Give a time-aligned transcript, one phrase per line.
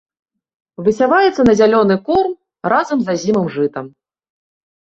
[0.85, 2.33] Высяваецца на зялёны корм
[2.73, 3.85] разам з азімым жытам.